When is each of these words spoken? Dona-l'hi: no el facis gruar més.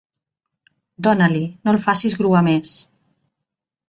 Dona-l'hi: 1.07 1.43
no 1.67 1.73
el 1.75 1.79
facis 1.83 2.15
gruar 2.21 2.41
més. 2.47 2.73